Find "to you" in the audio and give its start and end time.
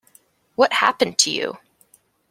1.19-1.59